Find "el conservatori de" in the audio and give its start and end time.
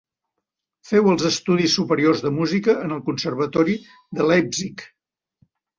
2.99-4.31